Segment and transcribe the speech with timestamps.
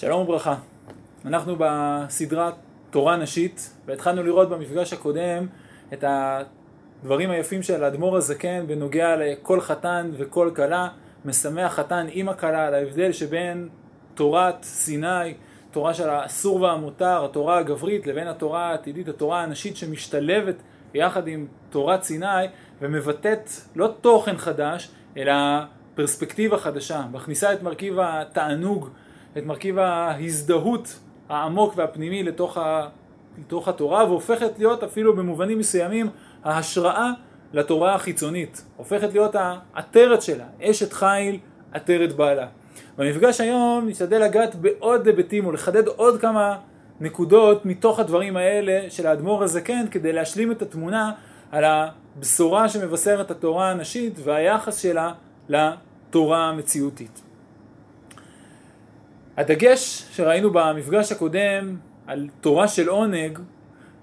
[0.00, 0.54] שלום וברכה.
[1.24, 2.54] אנחנו בסדרת
[2.90, 5.46] תורה נשית, והתחלנו לראות במפגש הקודם
[5.92, 10.88] את הדברים היפים של האדמו"ר הזקן בנוגע לכל חתן וכל כלה,
[11.24, 13.68] משמח חתן עם הכלה, על ההבדל שבין
[14.14, 15.34] תורת סיני,
[15.70, 20.56] תורה של האסור והמותר, התורה הגברית, לבין התורה העתידית, התורה הנשית שמשתלבת
[20.94, 22.46] יחד עם תורת סיני
[22.80, 25.32] ומבטאת לא תוכן חדש, אלא
[25.94, 28.88] פרספקטיבה חדשה, מכניסה את מרכיב התענוג
[29.38, 32.88] את מרכיב ההזדהות העמוק והפנימי לתוך, ה,
[33.38, 36.08] לתוך התורה והופכת להיות אפילו במובנים מסוימים
[36.44, 37.10] ההשראה
[37.52, 41.38] לתורה החיצונית, הופכת להיות העטרת שלה, אשת חיל
[41.72, 42.46] עטרת בעלה.
[42.98, 46.56] במפגש היום נשתדל לגעת בעוד היבטים ולחדד עוד כמה
[47.00, 51.12] נקודות מתוך הדברים האלה של האדמו"ר הזקן כדי להשלים את התמונה
[51.52, 55.12] על הבשורה שמבשרת התורה הנשית והיחס שלה
[55.48, 57.27] לתורה המציאותית.
[59.38, 63.38] הדגש שראינו במפגש הקודם על תורה של עונג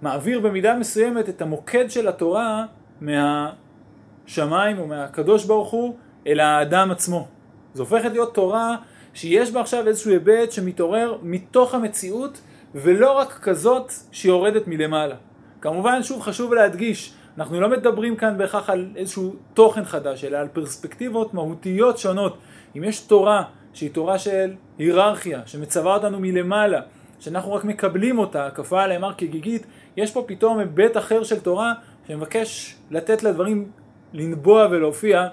[0.02, 2.66] מעביר במידה מסוימת את המוקד של התורה
[3.02, 5.96] מהשמיים או מהקדוש ברוך הוא
[6.28, 7.28] אל האדם עצמו.
[7.74, 8.76] זו הופכת להיות תורה
[9.14, 12.42] שיש בה עכשיו איזשהו היבט שמתעורר מתוך המציאות
[12.76, 15.16] ולא רק כזאת שיורדת מלמעלה.
[15.62, 20.48] כמובן שוב חשוב להדגיש, אנחנו לא מדברים כאן בהכרח על איזשהו תוכן חדש אלא על
[20.48, 22.38] פרספקטיבות מהותיות שונות.
[22.78, 23.44] אם יש תורה
[23.76, 26.82] שהיא תורה של היררכיה, שמצווה אותנו מלמעלה,
[27.20, 29.66] שאנחנו רק מקבלים אותה, הקפה עליהם הר כגיגית,
[29.98, 31.74] יש פה פתאום היבט אחר של תורה
[32.08, 33.72] שמבקש לתת לדברים
[34.14, 35.28] לנבוע ולהופיע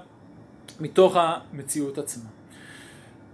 [0.81, 2.25] מתוך המציאות עצמה.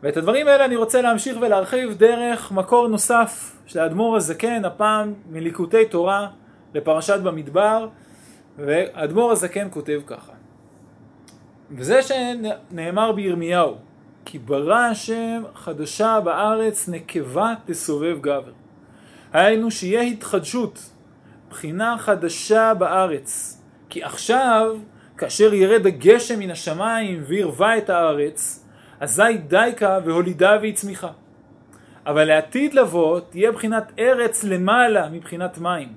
[0.03, 5.87] ואת הדברים האלה אני רוצה להמשיך ולהרחיב דרך מקור נוסף של האדמו"ר הזקן, הפעם מליקוטי
[5.87, 6.29] תורה
[6.75, 7.89] לפרשת במדבר,
[8.59, 10.33] והאדמו"ר הזקן כותב ככה:
[11.71, 13.77] וזה שנאמר בירמיהו,
[14.25, 18.53] כי ברא השם חדשה בארץ נקבה תסובב גבר.
[19.33, 20.91] היינו שיהיה התחדשות,
[21.51, 23.61] בחינה חדשה בארץ.
[23.89, 24.77] כי עכשיו,
[25.19, 28.65] כאשר ירד הגשם מן השמיים וירווה את הארץ,
[29.01, 31.11] אזי דייקה והולידה והצמיחה.
[32.07, 35.89] אבל לעתיד לבוא תהיה בחינת ארץ למעלה מבחינת מים,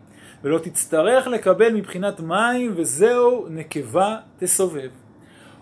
[0.44, 4.90] ולא תצטרך לקבל מבחינת מים, וזהו נקבה תסובב.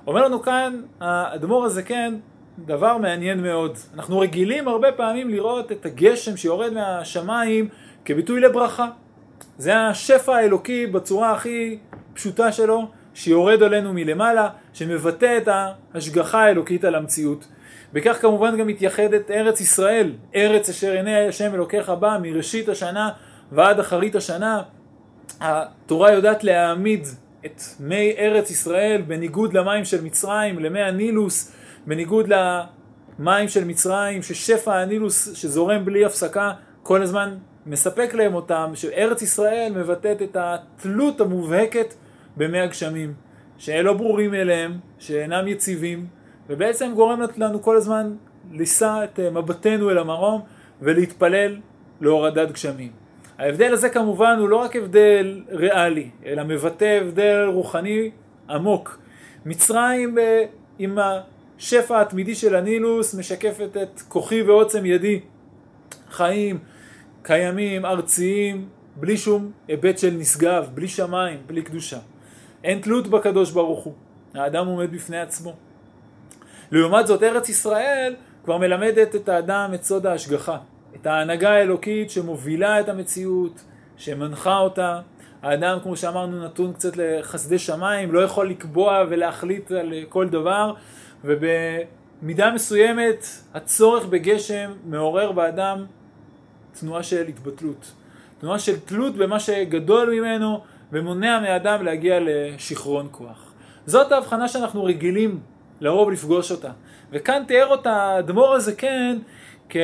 [0.08, 2.18] אומר לנו כאן האדמו"ר הזקן,
[2.66, 3.78] דבר מעניין מאוד.
[3.94, 7.70] אנחנו רגילים הרבה פעמים לראות את הגשם שיורד מהשמיים
[8.06, 8.88] כביטוי לברכה.
[9.58, 11.78] זה השפע האלוקי בצורה הכי
[12.14, 17.48] פשוטה שלו, שיורד עלינו מלמעלה, שמבטא את ההשגחה האלוקית על המציאות.
[17.94, 23.10] בכך כמובן גם מתייחדת ארץ ישראל, ארץ אשר עיני השם אלוקיך בא מראשית השנה
[23.52, 24.62] ועד אחרית השנה.
[25.42, 27.08] התורה יודעת להעמיד
[27.46, 31.52] את מי ארץ ישראל בניגוד למים של מצרים, למי הנילוס,
[31.88, 36.52] בניגוד למים של מצרים, ששפע הנילוס שזורם בלי הפסקה
[36.84, 41.94] כל הזמן מספק להם אותם, שארץ ישראל מבטאת את התלות המובהקת
[42.38, 43.14] במי הגשמים,
[43.58, 46.06] שלא ברורים אליהם, שאינם יציבים,
[46.50, 48.16] ובעצם גורמת לנו כל הזמן
[48.52, 50.42] לישא את מבטנו אל המרום
[50.82, 51.58] ולהתפלל
[52.02, 52.92] להורדת גשמים.
[53.38, 58.12] ההבדל הזה כמובן הוא לא רק הבדל ריאלי, אלא מבטא הבדל רוחני
[58.50, 59.00] עמוק.
[59.46, 60.44] מצרים אה,
[60.80, 60.98] עם
[61.60, 65.20] השפע התמידי של הנילוס משקפת את כוחי ועוצם ידי.
[66.12, 66.60] חיים,
[67.24, 71.98] קיימים, ארציים, בלי שום היבט של נשגב, בלי שמיים, בלי קדושה.
[72.64, 73.94] אין תלות בקדוש ברוך הוא,
[74.34, 75.54] האדם עומד בפני עצמו.
[76.72, 80.58] לעומת זאת ארץ ישראל כבר מלמדת את האדם את סוד ההשגחה,
[80.96, 83.64] את ההנהגה האלוקית שמובילה את המציאות,
[83.98, 85.02] שמנחה אותה.
[85.42, 90.74] האדם, כמו שאמרנו, נתון קצת לחסדי שמיים, לא יכול לקבוע ולהחליט על כל דבר,
[91.24, 95.86] ובמידה מסוימת הצורך בגשם מעורר באדם
[96.80, 97.92] תנועה של התבטלות.
[98.40, 103.54] תנועה של תלות במה שגדול ממנו ומונע מאדם להגיע לשיכרון כוח.
[103.86, 105.40] זאת ההבחנה שאנחנו רגילים
[105.82, 106.72] לרוב לפגוש אותה.
[107.12, 109.18] וכאן תיאר אותה האדמו"ר הזה כן,
[109.70, 109.78] כ...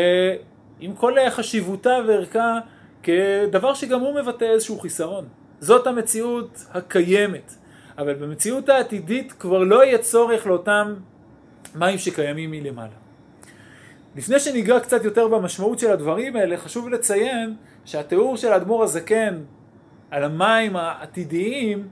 [0.80, 2.60] עם כל חשיבותה וערכה,
[3.04, 5.26] כדבר שגם הוא מבטא איזשהו חיסרון.
[5.60, 7.54] זאת המציאות הקיימת.
[7.98, 10.94] אבל במציאות העתידית כבר לא יהיה צורך לאותם
[11.76, 12.96] מים שקיימים מלמעלה.
[14.16, 17.56] לפני שניגע קצת יותר במשמעות של הדברים האלה, חשוב לציין
[17.86, 19.42] שהתיאור של האדמו"ר הזקן
[20.12, 21.88] על המים העתידיים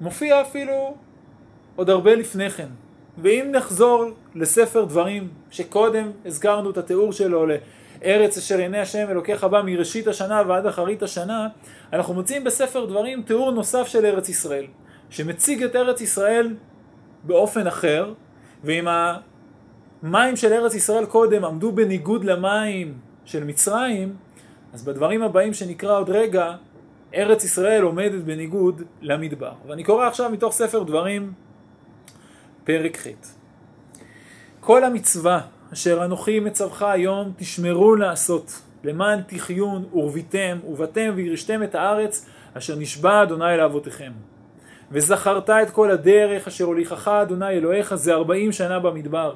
[0.00, 0.96] מופיע אפילו
[1.76, 2.68] עוד הרבה לפני כן.
[3.18, 4.04] ואם נחזור
[4.34, 10.42] לספר דברים, שקודם הזכרנו את התיאור שלו לארץ אשר עיני השם אלוקיך בא מראשית השנה
[10.46, 11.48] ועד אחרית השנה,
[11.92, 14.66] אנחנו מוצאים בספר דברים תיאור נוסף של ארץ ישראל,
[15.10, 16.54] שמציג את ארץ ישראל
[17.24, 18.12] באופן אחר,
[18.64, 18.88] ועם
[20.02, 22.94] מים של ארץ ישראל קודם עמדו בניגוד למים
[23.24, 24.16] של מצרים,
[24.72, 26.54] אז בדברים הבאים שנקרא עוד רגע,
[27.14, 29.52] ארץ ישראל עומדת בניגוד למדבר.
[29.66, 31.32] ואני קורא עכשיו מתוך ספר דברים,
[32.64, 33.06] פרק ח'.
[34.60, 35.40] כל המצווה
[35.72, 43.22] אשר אנוכי מצווך היום תשמרו לעשות, למען תחיון ורביתם ובתם וירשתם את הארץ אשר נשבע
[43.22, 44.12] אדוני לאבותיכם.
[44.92, 49.34] וזכרת את כל הדרך אשר הוליכך אדוני אלוהיך זה ארבעים שנה במדבר,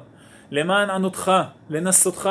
[0.51, 1.31] למען ענותך,
[1.69, 2.29] לנסותך,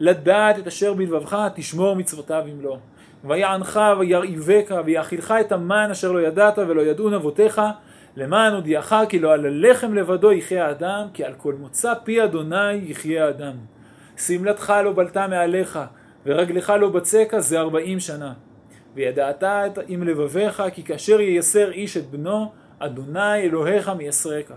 [0.00, 2.76] לדעת את אשר בלבבך, תשמור מצוותיו במלוא.
[3.24, 7.60] ויענך וירעיבך ויאכילך את המן אשר לא ידעת ולא ידעון אבותיך,
[8.16, 12.74] למען הודיעך כי לא על הלחם לבדו יחיה האדם, כי על כל מוצא פי אדוני
[12.74, 13.54] יחיה האדם.
[14.16, 15.78] שמלתך לא בלטה מעליך,
[16.26, 18.32] ורגלך לא בצקה זה ארבעים שנה.
[18.94, 24.52] וידעת עם לבביך כי כאשר ייסר איש את בנו, אדוני אלוהיך מייסרך.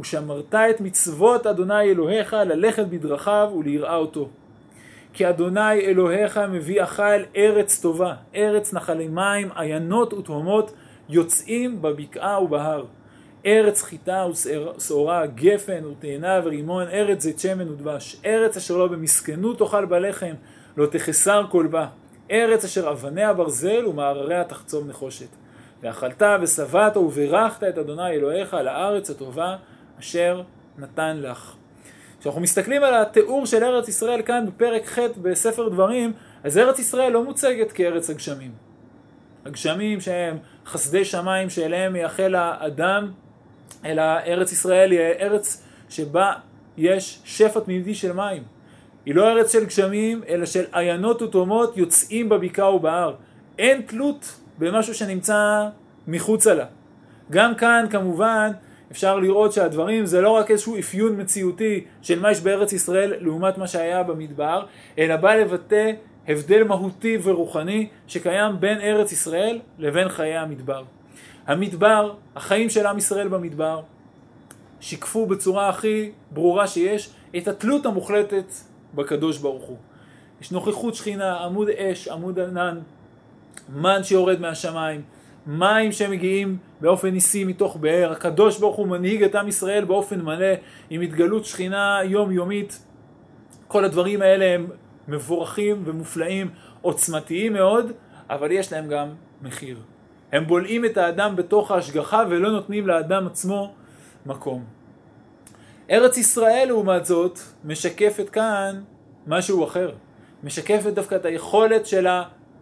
[0.00, 4.28] ושמרת את מצוות אדוני אלוהיך ללכת בדרכיו וליראה אותו.
[5.12, 10.72] כי אדוני אלוהיך מביאך אל ארץ טובה, ארץ נחלי מים, עיינות ותהומות,
[11.08, 12.84] יוצאים בבקעה ובהר.
[13.46, 18.20] ארץ חיטה ושעורה, גפן ותאנה ורימון, ארץ זית שמן ודבש.
[18.24, 20.34] ארץ אשר לא במסכנות תאכל בלחם,
[20.76, 21.86] לא תחסר כל בה.
[22.30, 25.28] ארץ אשר אבניה ברזל ומהרריה תחצוב נחושת.
[25.82, 29.56] ואכלת ושבעת וברכת את אדוני אלוהיך על הארץ הטובה
[30.00, 30.42] אשר
[30.78, 31.54] נתן לך.
[32.20, 36.12] כשאנחנו מסתכלים על התיאור של ארץ ישראל כאן בפרק ח' בספר דברים,
[36.44, 38.50] אז ארץ ישראל לא מוצגת כארץ הגשמים.
[39.44, 43.12] הגשמים שהם חסדי שמיים שאליהם מייחל האדם,
[43.84, 46.32] אלא ארץ ישראל היא ארץ שבה
[46.76, 48.42] יש שפע תמידי של מים.
[49.06, 53.14] היא לא ארץ של גשמים, אלא של עיינות ותומות יוצאים בבקעה ובהר.
[53.58, 55.68] אין תלות במשהו שנמצא
[56.08, 56.64] מחוצה לה.
[57.30, 58.50] גם כאן כמובן
[58.92, 63.58] אפשר לראות שהדברים זה לא רק איזשהו אפיון מציאותי של מה יש בארץ ישראל לעומת
[63.58, 64.66] מה שהיה במדבר,
[64.98, 65.92] אלא בא לבטא
[66.28, 70.84] הבדל מהותי ורוחני שקיים בין ארץ ישראל לבין חיי המדבר.
[71.46, 73.80] המדבר, החיים של עם ישראל במדבר,
[74.80, 78.44] שיקפו בצורה הכי ברורה שיש את התלות המוחלטת
[78.94, 79.76] בקדוש ברוך הוא.
[80.40, 82.78] יש נוכחות שכינה, עמוד אש, עמוד ענן,
[83.68, 85.02] מן שיורד מהשמיים,
[85.46, 90.54] מים שמגיעים באופן ניסי מתוך באר, הקדוש ברוך הוא מנהיג את עם ישראל באופן מלא
[90.90, 92.84] עם התגלות שכינה יומיומית.
[93.68, 94.66] כל הדברים האלה הם
[95.08, 96.50] מבורכים ומופלאים,
[96.80, 97.92] עוצמתיים מאוד,
[98.30, 99.08] אבל יש להם גם
[99.42, 99.76] מחיר.
[100.32, 103.74] הם בולעים את האדם בתוך ההשגחה ולא נותנים לאדם עצמו
[104.26, 104.79] מקום.
[105.90, 108.80] ארץ ישראל לעומת זאת משקפת כאן
[109.26, 109.90] משהו אחר.
[110.42, 112.06] משקפת דווקא את היכולת של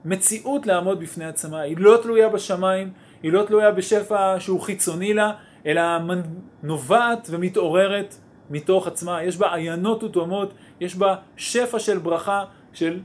[0.05, 1.61] המציאות לעמוד בפני עצמה.
[1.61, 2.91] היא לא תלויה בשמיים,
[3.23, 5.33] היא לא תלויה בשפע שהוא חיצוני לה,
[5.67, 5.83] אלא
[6.63, 8.15] נובעת ומתעוררת
[8.51, 9.23] מתוך עצמה.
[9.23, 13.01] יש בה עיינות ותאומות, יש בה שפע של ברכה, של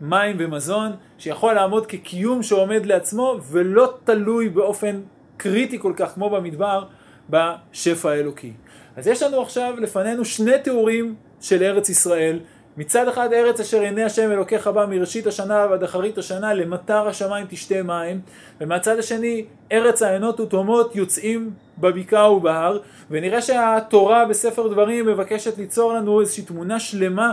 [0.00, 5.00] מים ומזון, שיכול לעמוד כקיום שעומד לעצמו ולא תלוי באופן
[5.36, 6.84] קריטי כל כך כמו במדבר
[7.30, 8.52] בשפע האלוקי.
[8.96, 12.40] אז יש לנו עכשיו לפנינו שני תיאורים של ארץ ישראל.
[12.76, 17.46] מצד אחד ארץ אשר עיני השם אלוקיך בה מראשית השנה ועד אחרית השנה למטר השמיים
[17.50, 18.20] תשתה מים
[18.60, 22.78] ומהצד השני ארץ העיינות ותהומות יוצאים בבקעה ובהר
[23.10, 27.32] ונראה שהתורה בספר דברים מבקשת ליצור לנו איזושהי תמונה שלמה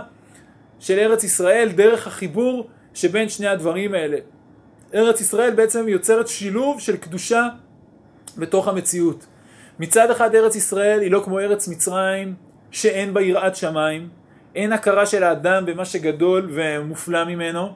[0.80, 4.18] של ארץ ישראל דרך החיבור שבין שני הדברים האלה.
[4.94, 7.48] ארץ ישראל בעצם יוצרת שילוב של קדושה
[8.38, 9.26] בתוך המציאות.
[9.80, 12.36] מצד אחד ארץ ישראל היא לא כמו ארץ מצרים
[12.72, 14.10] שאין בה יראת שמיים,
[14.56, 17.70] אין הכרה של האדם במה שגדול ומופלא ממנו.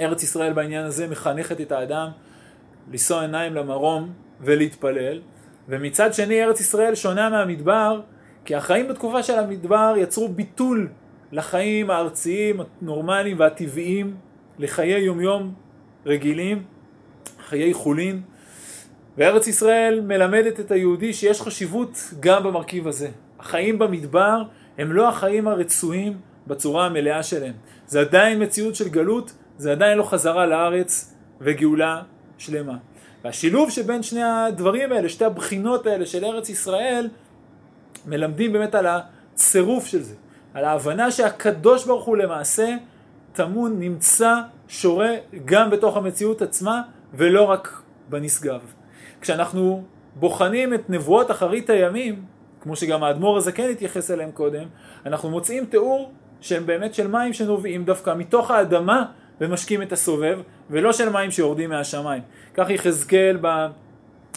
[0.00, 2.08] ארץ ישראל בעניין הזה מחנכת את האדם
[2.92, 5.20] לשוא עיניים למרום ולהתפלל,
[5.68, 8.00] ומצד שני ארץ ישראל שונה מהמדבר,
[8.44, 10.88] כי החיים בתקופה של המדבר יצרו ביטול
[11.32, 14.16] לחיים הארציים, הנורמליים והטבעיים,
[14.58, 15.54] לחיי יומיום
[16.06, 16.62] רגילים,
[17.48, 18.22] חיי חולין.
[19.18, 23.08] וארץ ישראל מלמדת את היהודי שיש חשיבות גם במרכיב הזה.
[23.38, 24.42] החיים במדבר
[24.78, 27.52] הם לא החיים הרצויים בצורה המלאה שלהם.
[27.86, 32.02] זה עדיין מציאות של גלות, זה עדיין לא חזרה לארץ וגאולה
[32.38, 32.76] שלמה.
[33.24, 37.08] והשילוב שבין שני הדברים האלה, שתי הבחינות האלה של ארץ ישראל,
[38.06, 40.14] מלמדים באמת על הצירוף של זה,
[40.54, 42.76] על ההבנה שהקדוש ברוך הוא למעשה
[43.32, 44.34] טמון, נמצא,
[44.68, 45.10] שורה
[45.44, 46.82] גם בתוך המציאות עצמה
[47.14, 48.60] ולא רק בנשגב.
[49.22, 49.82] כשאנחנו
[50.14, 52.24] בוחנים את נבואות אחרית הימים,
[52.60, 54.64] כמו שגם האדמו"ר הזה כן התייחס אליהם קודם,
[55.06, 59.04] אנחנו מוצאים תיאור שהם באמת של מים שנובעים דווקא מתוך האדמה
[59.40, 60.38] ומשקים את הסובב,
[60.70, 62.22] ולא של מים שיורדים מהשמיים.
[62.54, 63.38] כך יחזקאל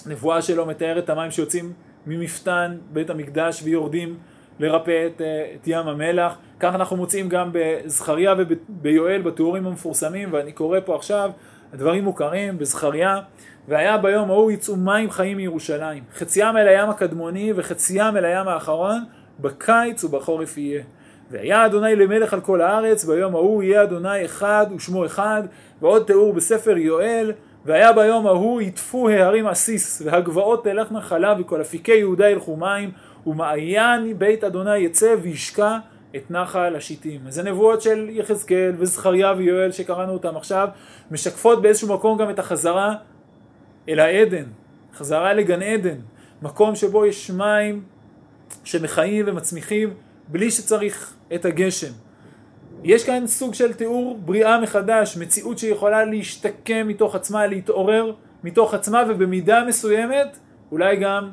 [0.06, 1.74] בנבואה שלו מתאר את המים שיוצאים
[2.08, 4.18] ממפתן בית המקדש ויורדים
[4.60, 6.38] לרפא את, אה, את ים המלח.
[6.60, 11.32] כך אנחנו מוצאים גם בזכריה וביואל בתיאורים המפורסמים, ואני קורא פה עכשיו,
[11.74, 13.20] הדברים מוכרים, בזכריה,
[13.68, 16.04] והיה ביום ההוא יצאו מים חיים מירושלים.
[16.16, 19.04] חציים אל הים הקדמוני וחציים אל הים האחרון,
[19.40, 20.84] בקיץ ובחורף יהיה.
[21.32, 25.44] והיה אדוני למלך על כל הארץ, ביום ההוא יהיה אדוני אחד ושמו אחד,
[25.82, 27.32] ועוד תיאור בספר יואל,
[27.66, 32.92] והיה ביום ההוא יטפו ההרים עסיס, והגבעות תלכנה חלב, וכל אפיקי יהודה ילכו מים,
[33.28, 35.78] ומעיין בית אדוני יצא וישקע
[36.16, 37.22] את נחל השיטים.
[37.28, 40.68] אז הנבואות של יחזקאל וזכריה ויואל שקראנו אותם עכשיו,
[41.12, 42.96] משקפות באיזשהו מקום גם את החזרה
[43.90, 44.46] אל העדן,
[44.94, 45.98] חזרה לגן עדן,
[46.42, 47.84] מקום שבו יש מים
[48.64, 49.94] שמחיים ומצמיחים
[50.28, 51.92] בלי שצריך את הגשם.
[52.84, 58.14] יש כאן סוג של תיאור בריאה מחדש, מציאות שיכולה להשתקם מתוך עצמה, להתעורר
[58.44, 60.38] מתוך עצמה ובמידה מסוימת
[60.72, 61.30] אולי גם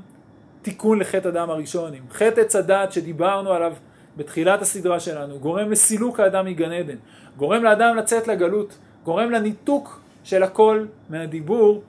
[0.62, 1.94] תיקון לחטא אדם הראשון.
[1.94, 3.72] עם חטא עץ הדת שדיברנו עליו
[4.16, 6.96] בתחילת הסדרה שלנו, גורם לסילוק האדם מגן עדן,
[7.36, 11.82] גורם לאדם לצאת לגלות, גורם לניתוק של הכל מהדיבור.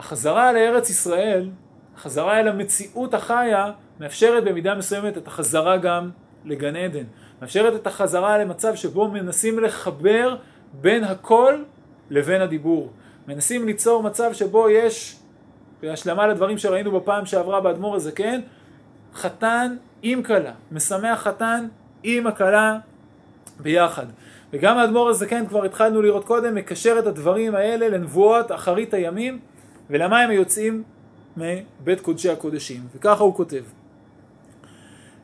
[0.00, 1.48] החזרה לארץ ישראל,
[1.96, 6.10] החזרה אל המציאות החיה, מאפשרת במידה מסוימת את החזרה גם
[6.44, 7.04] לגן עדן.
[7.40, 10.36] מאפשרת את החזרה למצב שבו מנסים לחבר
[10.72, 11.54] בין הכל
[12.10, 12.90] לבין הדיבור.
[13.28, 15.16] מנסים ליצור מצב שבו יש,
[15.82, 18.40] בהשלמה לדברים שראינו בפעם שעברה באדמו"ר הזקן,
[19.14, 21.66] חתן עם כלה, משמח חתן
[22.02, 22.78] עם הכלה
[23.58, 24.06] ביחד.
[24.52, 29.38] וגם האדמו"ר הזקן כבר התחלנו לראות קודם, מקשר את הדברים האלה לנבואות אחרית הימים
[29.90, 30.82] ולמה הם יוצאים
[31.36, 32.80] מבית קודשי הקודשים.
[32.94, 33.62] וככה הוא כותב.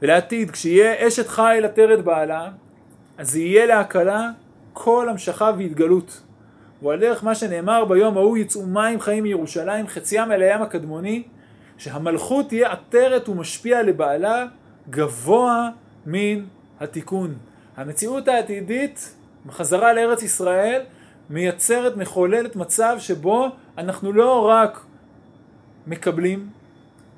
[0.02, 2.50] ולעתיד, כשיהיה אשת חיל עטרת בעלה,
[3.18, 4.30] אז יהיה להקלה
[4.72, 6.20] כל המשכה והתגלות.
[6.82, 11.22] ועל דרך מה שנאמר ביום ההוא יצאו מים חיים מירושלים, חציים אל הים הקדמוני,
[11.78, 14.46] שהמלכות תהיה עטרת ומשפיע לבעלה
[14.90, 15.70] גבוה
[16.06, 16.44] מן
[16.80, 17.34] התיקון.
[17.76, 19.14] המציאות העתידית,
[19.46, 20.82] בחזרה לארץ ישראל,
[21.30, 24.84] מייצרת, מחוללת מצב שבו אנחנו לא רק
[25.86, 26.48] מקבלים,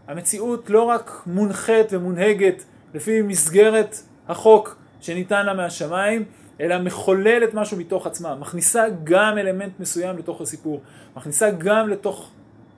[0.08, 3.96] המציאות לא רק מונחית ומונהגת לפי מסגרת
[4.28, 6.24] החוק שניתן לה מהשמיים,
[6.60, 10.80] אלא מחוללת משהו מתוך עצמה, מכניסה גם אלמנט מסוים לתוך הסיפור,
[11.16, 12.30] מכניסה גם לתוך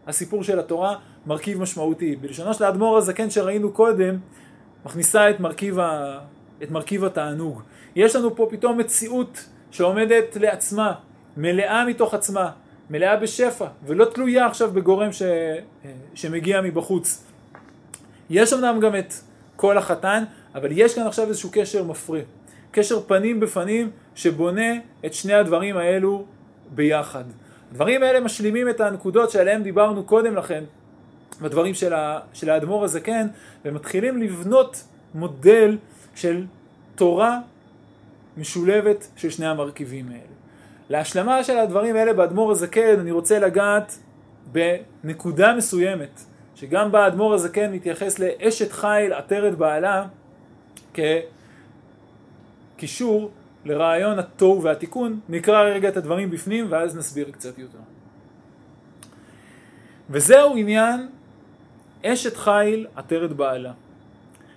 [0.06, 0.96] הסיפור של התורה
[1.26, 2.16] מרכיב משמעותי.
[2.16, 4.16] בלשונו של האדמו"ר הזקן שראינו קודם,
[4.84, 6.18] מכניסה את מרכיב, ה...
[6.62, 7.62] את מרכיב התענוג.
[7.96, 10.92] יש לנו פה פתאום מציאות שעומדת לעצמה,
[11.36, 12.50] מלאה מתוך עצמה,
[12.90, 15.22] מלאה בשפע, ולא תלויה עכשיו בגורם ש...
[16.14, 17.24] שמגיע מבחוץ.
[18.30, 19.14] יש אמנם גם את
[19.56, 22.20] כל החתן, אבל יש כאן עכשיו איזשהו קשר מפרה.
[22.70, 24.72] קשר פנים בפנים שבונה
[25.06, 26.24] את שני הדברים האלו
[26.74, 27.24] ביחד.
[27.70, 30.64] הדברים האלה משלימים את הנקודות שעליהן דיברנו קודם לכן,
[31.40, 31.74] בדברים
[32.32, 33.26] של האדמו"ר הזקן,
[33.64, 35.78] ומתחילים לבנות מודל
[36.14, 36.46] של
[36.94, 37.38] תורה
[38.36, 40.39] משולבת של שני המרכיבים האלה.
[40.90, 43.98] להשלמה של הדברים האלה באדמו"ר הזקן אני רוצה לגעת
[44.52, 46.20] בנקודה מסוימת,
[46.54, 50.06] שגם בה האדמו"ר הזקן מתייחס לאשת חיל עטרת בעלה
[52.76, 53.30] כקישור
[53.64, 55.20] לרעיון התוהו והתיקון.
[55.28, 57.78] נקרא רגע את הדברים בפנים ואז נסביר קצת יותר.
[60.10, 61.08] וזהו עניין
[62.04, 63.72] אשת חיל עטרת בעלה,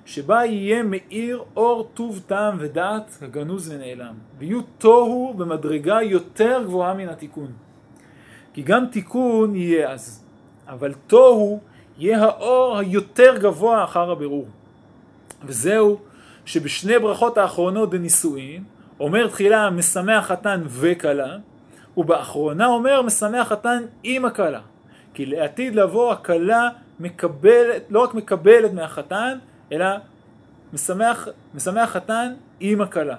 [0.06, 7.10] שבה יהיה מאיר אור טוב טעם ודעת הגנוז ונעלם, ויהיו תוהו במדרגה יותר גבוהה מן
[7.10, 7.52] התיקון.
[8.54, 10.24] כי גם תיקון יהיה אז,
[10.68, 11.60] אבל תוהו
[11.98, 14.48] יהיה האור היותר גבוה אחר הבירור.
[15.46, 16.00] וזהו
[16.46, 18.64] שבשני ברכות האחרונות בנישואין,
[19.00, 21.38] אומר תחילה משמח חתן וכלה,
[21.98, 24.62] ובאחרונה אומר משמח חתן עם הכלה.
[25.14, 26.70] כי לעתיד לבוא הכלה
[27.00, 29.38] מקבלת, לא רק מקבלת מהחתן,
[29.72, 29.86] אלא
[30.74, 33.16] משמח, משמח חתן עם הכלה.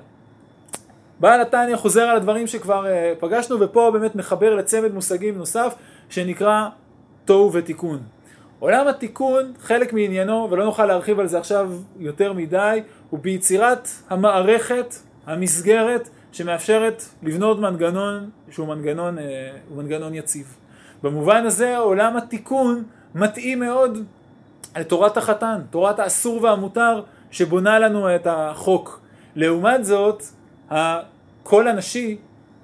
[1.20, 5.74] בעל התניא חוזר על הדברים שכבר uh, פגשנו, ופה באמת מחבר לצמד מושגים נוסף,
[6.08, 6.68] שנקרא
[7.24, 8.02] תוהו ותיקון.
[8.58, 14.94] עולם התיקון, חלק מעניינו, ולא נוכל להרחיב על זה עכשיו יותר מדי, הוא ביצירת המערכת,
[15.26, 20.56] המסגרת, שמאפשרת לבנות מנגנון שהוא מנגנון, אה, מנגנון יציב.
[21.02, 22.84] במובן הזה עולם התיקון
[23.14, 23.98] מתאים מאוד
[24.76, 29.00] לתורת החתן, תורת האסור והמותר שבונה לנו את החוק.
[29.36, 30.22] לעומת זאת,
[30.70, 32.18] הקול הנשי,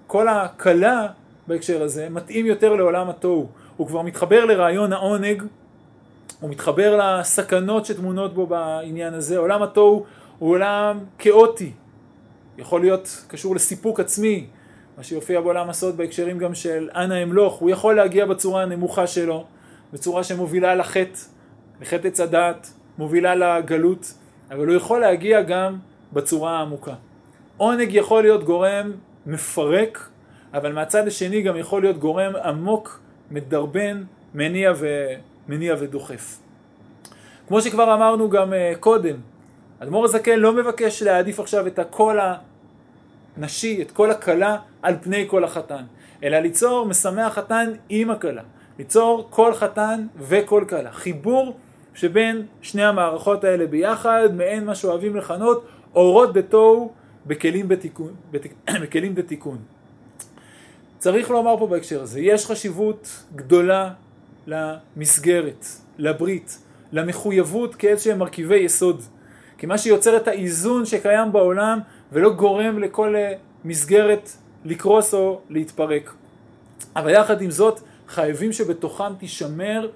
[0.07, 1.07] קול הכלה
[1.47, 3.49] בהקשר הזה, מתאים יותר לעולם התוהו.
[3.76, 5.43] הוא כבר מתחבר לרעיון העונג,
[6.40, 9.38] הוא מתחבר לסכנות שטמונות בו בעניין הזה.
[9.38, 10.05] עולם התוהו
[10.38, 11.73] הוא עולם כאוטי,
[12.59, 14.47] יכול להיות קשור לסיפוק עצמי,
[14.99, 19.45] מה שיופיע בעולם הסוד בהקשרים גם של אנא אמלוך, הוא יכול להגיע בצורה הנמוכה שלו,
[19.93, 21.21] בצורה שמובילה לחטא,
[21.80, 24.12] לחטא עץ הדעת, מובילה לגלות,
[24.50, 25.76] אבל הוא יכול להגיע גם
[26.12, 26.94] בצורה העמוקה.
[27.56, 28.92] עונג יכול להיות גורם
[29.26, 30.08] מפרק,
[30.54, 34.02] אבל מהצד השני גם יכול להיות גורם עמוק, מדרבן,
[34.34, 35.06] מניע, ו...
[35.49, 36.38] מניע ודוחף.
[37.49, 39.16] כמו שכבר אמרנו גם uh, קודם,
[39.78, 42.18] אדמו"ר הזקן לא מבקש להעדיף עכשיו את הקול
[43.37, 45.84] הנשי, את קול הכלה, על פני קול החתן,
[46.22, 48.42] אלא ליצור משמח חתן עם הכלה,
[48.78, 51.56] ליצור קול חתן וקול כלה, חיבור
[51.94, 56.92] שבין שני המערכות האלה ביחד, מעין מה שאוהבים לכנות אורות בתוהו
[57.26, 58.14] בכלים בתיקון.
[58.82, 59.59] בכלים בתיקון.
[60.99, 63.92] צריך לומר פה בהקשר הזה, יש חשיבות גדולה
[64.47, 65.66] למסגרת,
[65.99, 66.59] לברית,
[66.92, 69.02] למחויבות כאיזשהם מרכיבי יסוד.
[69.59, 71.78] כי מה שיוצר את האיזון שקיים בעולם
[72.12, 73.32] ולא גורם לכל אה,
[73.64, 74.30] מסגרת
[74.64, 76.14] לקרוס או להתפרק.
[76.97, 79.88] אבל יחד עם זאת, חייבים שבתוכם תישמר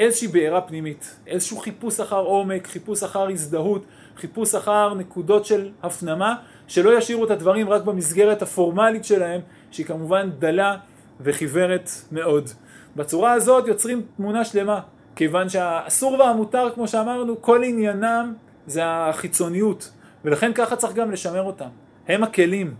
[0.00, 3.84] איזושהי בעירה פנימית, איזשהו חיפוש אחר עומק, חיפוש אחר הזדהות,
[4.16, 6.34] חיפוש אחר נקודות של הפנמה,
[6.68, 9.40] שלא ישאירו את הדברים רק במסגרת הפורמלית שלהם,
[9.70, 10.76] שהיא כמובן דלה
[11.20, 12.50] וחיוורת מאוד.
[12.96, 14.80] בצורה הזאת יוצרים תמונה שלמה,
[15.16, 18.34] כיוון שהאסור והמותר, כמו שאמרנו, כל עניינם
[18.66, 19.90] זה החיצוניות,
[20.24, 21.68] ולכן ככה צריך גם לשמר אותם.
[22.08, 22.74] הם הכלים.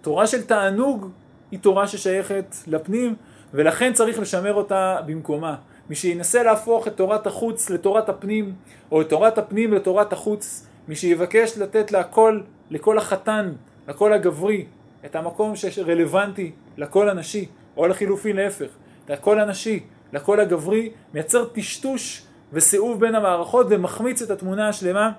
[0.00, 1.10] תורה של תענוג
[1.50, 3.14] היא תורה ששייכת לפנים,
[3.54, 5.56] ולכן צריך לשמר אותה במקומה.
[5.90, 8.52] מי שינסה להפוך את תורת החוץ לתורת הפנים,
[8.92, 13.52] או את תורת הפנים לתורת החוץ, מי שיבקש לתת להכל, לכל החתן,
[13.88, 14.64] לקול הגברי,
[15.04, 18.68] את המקום שרלוונטי לקול הנשי, או לחילופין להפך,
[19.08, 19.80] הקול הנשי
[20.12, 22.22] לקול הגברי, מייצר טשטוש
[22.52, 25.12] וסיאוב בין המערכות ומחמיץ את התמונה השלמה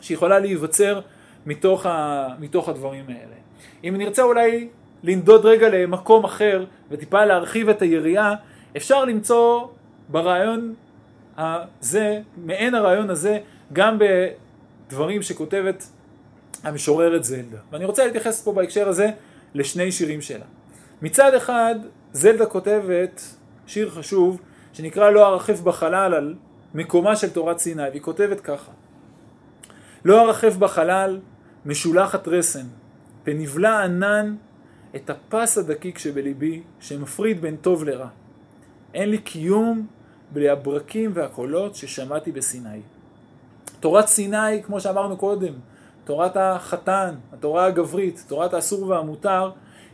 [0.00, 1.00] שיכולה להיווצר
[1.46, 3.36] מתוך, ה, מתוך הדברים האלה.
[3.84, 4.68] אם נרצה אולי
[5.02, 8.34] לנדוד רגע למקום אחר וטיפה להרחיב את היריעה,
[8.76, 9.66] אפשר למצוא
[10.08, 10.74] ברעיון
[11.36, 13.38] הזה, מעין הרעיון הזה,
[13.72, 15.86] גם בדברים שכותבת
[16.64, 17.58] המשוררת זלדה.
[17.72, 19.10] ואני רוצה להתייחס פה בהקשר הזה
[19.54, 20.44] לשני שירים שלה.
[21.02, 21.74] מצד אחד,
[22.12, 23.22] זלדה כותבת
[23.66, 24.40] שיר חשוב
[24.72, 26.34] שנקרא לא ארחף בחלל על
[26.74, 28.72] מקומה של תורת סיני, והיא כותבת ככה:
[30.04, 31.20] לא ארחף בחלל
[31.66, 32.66] משולחת רסן,
[33.26, 34.36] ונבלע ענן
[34.96, 38.08] את הפס הדקיק שבליבי, שמפריד בין טוב לרע.
[38.94, 39.86] אין לי קיום
[40.32, 42.80] בלי הברקים והקולות ששמעתי בסיני.
[43.80, 45.52] תורת סיני, כמו שאמרנו קודם,
[46.04, 49.50] תורת החתן, התורה הגברית, תורת האסור והמותר,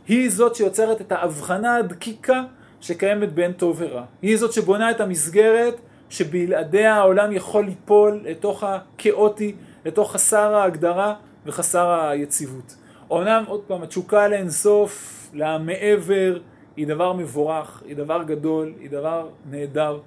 [0.07, 2.43] היא זאת שיוצרת את ההבחנה הדקיקה
[2.81, 4.03] שקיימת בין טוב ורע.
[4.21, 5.75] היא זאת שבונה את המסגרת
[6.09, 11.15] שבלעדיה העולם יכול ליפול לתוך הכאוטי, לתוך חסר ההגדרה
[11.45, 12.75] וחסר היציבות.
[13.09, 16.39] אומנם, עוד פעם, התשוקה לאינסוף, למעבר,
[16.77, 19.99] היא דבר מבורך, היא דבר גדול, היא דבר נהדר.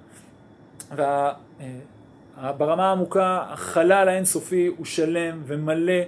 [0.91, 6.01] וברמה העמוקה, החלל האינסופי הוא שלם ומלא,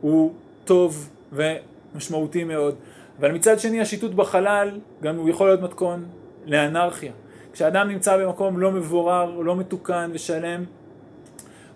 [0.00, 0.32] הוא
[0.64, 2.74] טוב ומשמעותי מאוד.
[3.20, 6.04] אבל מצד שני השיטוט בחלל גם הוא יכול להיות מתכון
[6.46, 7.12] לאנרכיה.
[7.52, 10.64] כשאדם נמצא במקום לא מבורר, לא מתוקן ושלם,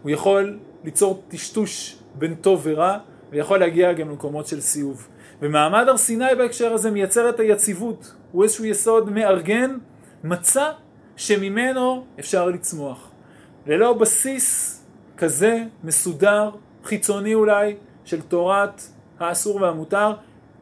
[0.03, 2.99] הוא יכול ליצור טשטוש בין טוב ורע,
[3.31, 5.09] ויכול להגיע גם למקומות של סיוב.
[5.43, 9.79] ומעמד הר סיני בהקשר הזה מייצר את היציבות, הוא איזשהו יסוד מארגן,
[10.25, 10.71] מצע
[11.21, 13.11] שממנו אפשר לצמוח.
[13.67, 14.77] ללא בסיס
[15.17, 16.51] כזה מסודר,
[16.85, 18.83] חיצוני אולי, של תורת
[19.19, 20.13] האסור והמותר,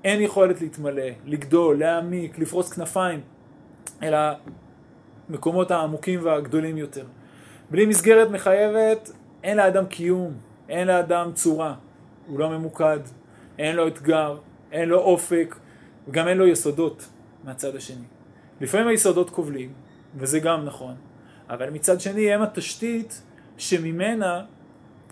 [0.04, 3.20] אין יכולת להתמלא, לגדול, להעמיק, לפרוס כנפיים
[4.02, 4.34] אל
[5.28, 7.04] המקומות העמוקים והגדולים יותר.
[7.70, 9.10] בלי מסגרת מחייבת,
[9.42, 10.32] אין לאדם קיום,
[10.68, 11.74] אין לאדם צורה,
[12.26, 13.00] הוא לא ממוקד,
[13.58, 14.36] אין לו אתגר,
[14.72, 15.56] אין לו אופק,
[16.08, 17.08] וגם אין לו יסודות
[17.44, 18.04] מהצד השני.
[18.60, 19.72] לפעמים היסודות כובלים,
[20.16, 20.94] וזה גם נכון,
[21.48, 23.22] אבל מצד שני הם התשתית
[23.58, 24.44] שממנה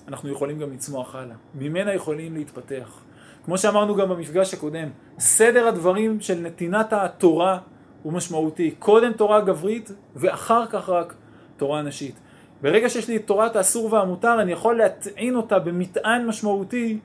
[0.09, 3.01] אנחנו יכולים גם לצמוח הלאה, ממנה יכולים להתפתח.
[3.45, 7.59] כמו שאמרנו גם במפגש הקודם, סדר הדברים של נתינת התורה
[8.03, 8.71] הוא משמעותי.
[8.79, 11.15] קודם תורה גברית ואחר כך רק
[11.57, 12.15] תורה נשית.
[12.63, 16.99] ברגע שיש לי את תורת האסור והמותר, אני יכול להטעין אותה במטען משמעותי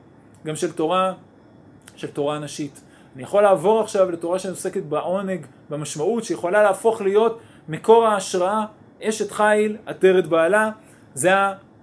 [0.46, 1.14] גם של תורה,
[1.96, 2.82] של תורה נשית.
[3.16, 7.40] אני יכול לעבור עכשיו לתורה שעוסקת בעונג, במשמעות, שיכולה להפוך להיות
[7.72, 8.66] מקור ההשראה,
[9.04, 10.70] אשת חיל, עטרת בעלה,
[11.14, 11.30] זה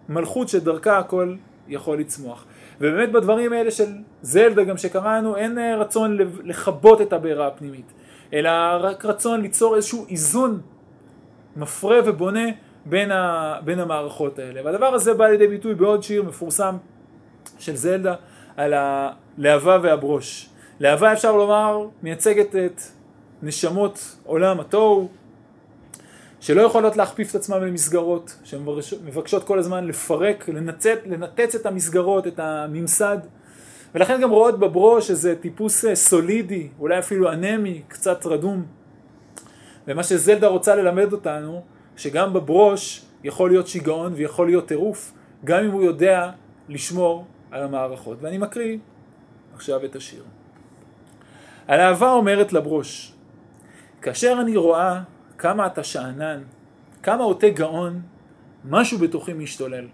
[0.08, 1.34] המלכות שדרכה הכל
[1.68, 2.44] יכול לצמוח.
[2.80, 7.92] ובאמת בדברים האלה של זלדה גם שקראנו, אין אה, רצון לכבות את הבעירה הפנימית,
[8.32, 10.60] אלא רק רצון ליצור איזשהו איזון
[11.56, 12.44] מפרה ובונה
[12.86, 14.60] בין, ה, בין המערכות האלה.
[14.64, 16.76] והדבר הזה בא לידי ביטוי בעוד שיר מפורסם
[17.58, 18.14] של זלדה
[18.56, 20.48] על הלהבה והברוש.
[20.80, 22.80] להבה אפשר לומר מייצגת את
[23.42, 25.08] נשמות עולם התוהו,
[26.40, 32.38] שלא יכולות להכפיף את עצמן למסגרות, שמבקשות כל הזמן לפרק, לנצת, לנתץ את המסגרות, את
[32.38, 33.18] הממסד,
[33.94, 38.66] ולכן גם רואות בברוש איזה טיפוס אה, סולידי, אולי אפילו אנמי, קצת רדום.
[39.86, 41.62] ומה שזלדה רוצה ללמד אותנו,
[41.96, 45.12] שגם בברוש יכול להיות שיגעון ויכול להיות טירוף,
[45.44, 46.30] גם אם הוא יודע
[46.68, 48.18] לשמור על המערכות.
[48.20, 48.78] ואני מקריא
[49.54, 50.22] עכשיו את השיר.
[51.68, 53.12] הלהבה אומרת לברוש,
[54.02, 55.00] כאשר אני רואה
[55.38, 56.42] כמה אתה שאנן,
[57.02, 58.00] כמה עוטה גאון,
[58.64, 59.86] משהו בתוכי משתולל.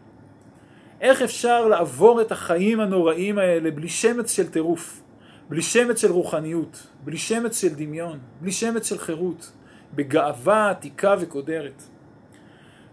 [1.00, 5.02] איך אפשר לעבור את החיים הנוראים האלה בלי שמץ של טירוף,
[5.48, 9.52] בלי שמץ של רוחניות, בלי שמץ של דמיון, בלי שמץ של חירות,
[9.94, 11.82] בגאווה עתיקה וקודרת.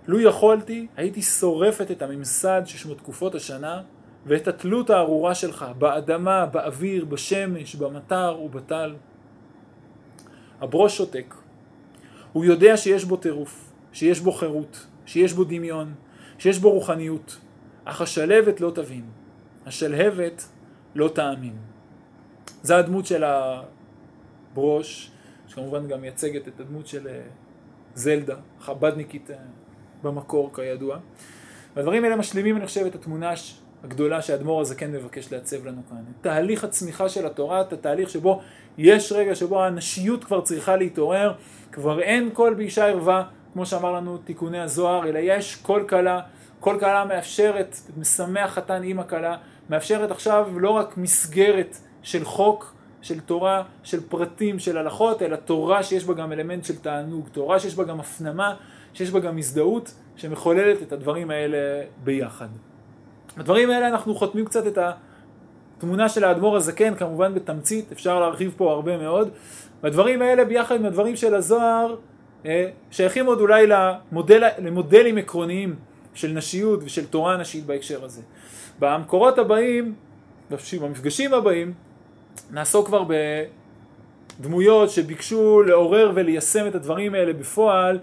[0.08, 3.82] לו יכולתי, הייתי שורפת את הממסד ששמו תקופות השנה
[4.26, 8.96] ואת התלות הארורה שלך באדמה, באוויר, בשמש, במטר ובטל.
[10.62, 11.41] הברוש שותק.
[12.34, 15.94] הוא יודע שיש בו טירוף, שיש בו חירות, שיש בו דמיון,
[16.38, 17.38] שיש בו רוחניות,
[17.86, 19.06] אך השלהבת לא תבין,
[19.66, 20.48] השלהבת
[20.96, 21.56] לא תאמין.
[22.64, 25.12] זו הדמות של הברוש,
[25.48, 27.22] שכמובן גם מייצגת את הדמות של אה,
[27.96, 29.36] זלדה, חבדניקית אה,
[30.04, 30.98] במקור כידוע.
[31.76, 33.34] והדברים האלה משלימים, אני חושב, את התמונה
[33.84, 35.98] הגדולה שהאדמו"ר הזה כן מבקש לעצב לנו כאן.
[36.22, 38.42] תהליך הצמיחה של התורה, את התהליך שבו
[38.78, 41.34] יש רגע שבו הנשיות כבר צריכה להתעורר,
[41.72, 46.20] כבר אין קול באישה ערווה, כמו שאמר לנו תיקוני הזוהר, אלא יש קול כלה,
[46.60, 49.38] קול כלה מאפשרת, משמח חתן עם הכלה,
[49.70, 55.84] מאפשרת עכשיו לא רק מסגרת של חוק, של תורה, של פרטים, של הלכות, אלא תורה
[55.84, 58.56] שיש בה גם אלמנט של תענוג, תורה שיש בה גם הפנמה,
[58.94, 61.58] שיש בה גם הזדהות, שמחוללת את הדברים האלה
[62.04, 62.48] ביחד.
[63.38, 64.78] הדברים האלה אנחנו חותמים קצת את
[65.78, 69.30] התמונה של האדמו"ר הזקן, כמובן בתמצית, אפשר להרחיב פה הרבה מאוד.
[69.84, 71.96] והדברים האלה ביחד עם הדברים של הזוהר,
[72.46, 75.76] אה, שייכים עוד אולי למודל, למודלים עקרוניים
[76.14, 78.22] של נשיות ושל תורה נשית בהקשר הזה.
[78.80, 79.94] במקורות הבאים,
[80.82, 81.74] במפגשים הבאים,
[82.52, 83.04] נעסוק כבר
[84.40, 88.00] בדמויות שביקשו לעורר וליישם את הדברים האלה בפועל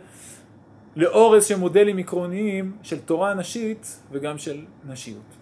[0.99, 5.38] לאור איזשהם מודלים עקרוניים של תורה נשית וגם של נשיות.